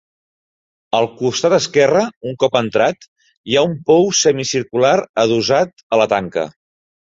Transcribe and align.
Al 0.99 1.09
costat 1.19 1.55
esquerre, 1.57 2.01
un 2.31 2.39
cop 2.45 2.57
entrat, 2.61 3.07
hi 3.51 3.59
ha 3.61 3.65
un 3.69 3.77
pou 3.91 4.11
semicircular 4.23 4.97
adossat 5.27 5.87
a 5.95 6.03
la 6.05 6.11
tanca. 6.19 6.49